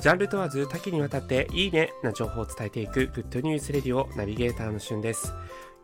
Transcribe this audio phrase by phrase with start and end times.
[0.00, 5.34] ジャンル問わず多岐にわたっていいねな情報を伝えていくグッドニュースレディオナビゲーターの旬です。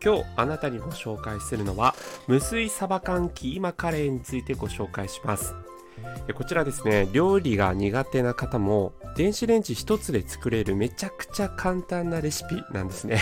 [0.03, 1.93] 今日あなたにご紹介するのは
[2.27, 5.53] 無水サバ缶キーマカレーについてご紹介します。
[6.33, 13.21] こちらですね料理が苦手な方も電子レンジ一つで作れるめちゃくちゃ簡単なレシピなんですね。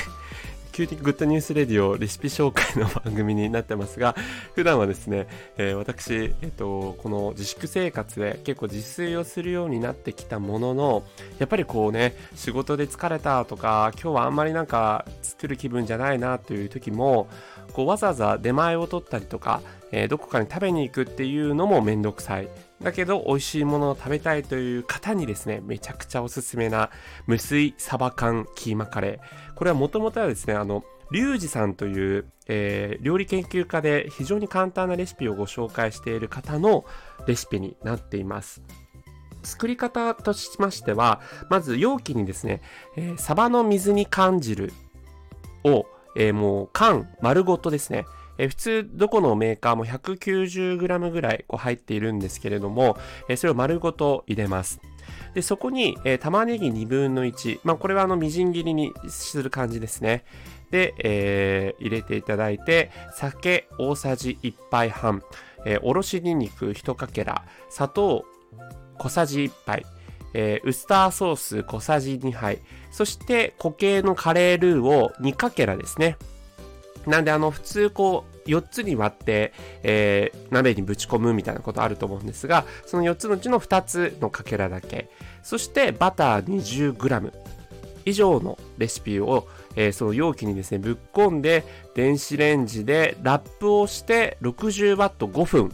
[0.76, 4.14] キューティグッドニュースレディオレシピ紹介の番組になってますが、
[4.55, 11.04] 普段はですね、えー、私、えっ、ー、と、この自粛生活で結構自炊をするようになってきたものの、
[11.40, 17.30] やっぱりこうね、仕事で疲れたとか、今日はあんまりなんか作る気分じゃないなという時も、
[17.71, 19.62] こうわざわざ出前を取ったりとか、
[19.95, 22.49] えー、どこかに食べに行くっていうのもめんどくさい。
[22.84, 26.90] だけど美味しいものを食べたいという方にですね、めちゃくちゃおすすめな
[27.27, 29.54] 無水サバ缶キーマカレー。
[29.54, 36.84] これはもともとはですね、あの、リュウジさんという、えー、料理研究家で非常に簡単なレシピをご紹介している方の
[37.26, 38.62] レシピになっています。
[39.43, 42.62] 作り方としましては、まず容器にですね、
[42.98, 44.73] えー、サバの水煮缶汁
[45.63, 45.85] を、
[46.18, 48.05] えー、もう缶丸ごとですね、
[48.38, 52.98] え、普通どこのメーカーも 190g ぐらいこう入っているんですけれども、
[53.30, 54.82] え、それを丸ごと入れます。
[55.34, 57.60] で、そこに、えー、玉ねぎ2分の1。
[57.63, 60.24] まあ、これはあの、みじん切りにする感じですね。
[60.72, 65.22] で、えー、入れていただいて、酒大さじ1杯半、
[65.66, 68.25] えー、おろしにんにく1かけら、砂糖
[68.97, 69.86] 小さじ1杯、
[70.34, 72.59] えー、ウスターソース小さじ2杯、
[72.91, 76.18] そして固形のカレールーを2かけらですね。
[77.07, 79.53] なんであの普通こう4つに割って、
[79.84, 85.09] えー、鍋にぶち込むみたいなことあると思うんですが、その4つのうちの2つのかけらだけ。
[85.44, 87.33] そしてバター 20g
[88.06, 91.63] 以上のレシピを、えー、その容器にですね、ぶっ込んで、
[91.95, 95.72] 電子レンジでラップをして60ワット5分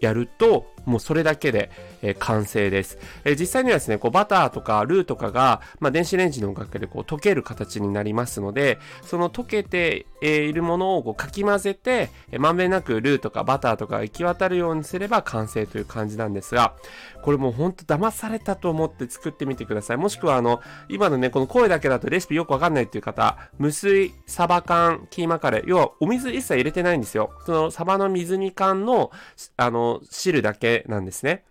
[0.00, 1.70] やると、もうそれだけで、
[2.02, 2.98] えー、完成です。
[3.24, 16.74] えー、実際にはですね、こうバターとかルーとかが、まあ、電子レンジのおかげでこう溶ける形になりますので、その溶けて、えー、いるものをこうかき混ぜて、え、まんべんなくルーとかバターとかが行き渡るようにすれば完成という感じなんですが、
[17.22, 19.96] これもうほんと騙されたと思って作ってみてください。
[19.96, 27.30] もしくはあの、今のね、この声だけだとレシピよくわかんないっていう方、無水サバ缶キーマカレー、要はお水一切入れてないんですよ。
[27.46, 29.10] そのサバの水煮缶の、
[29.56, 31.44] あの、汁だけなんですね。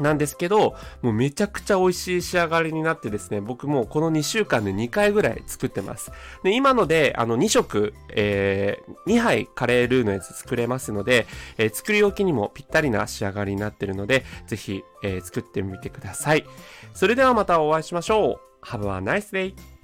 [0.00, 6.10] なんですけど、もうめちゃくちゃ美味しい仕上がりになってですね、僕もこの2週間で2回ぐらい作ってます。
[6.42, 11.26] で、今ので、あの2食、えー、2杯カレールーのやつ作れますので、
[11.58, 16.44] えー、作り置きにもぴったりな仕上がりになってるので、ぜひ、えー、作ってみてください。
[16.94, 18.66] それではまたお会いしましょう。
[18.66, 19.79] Have a nice day!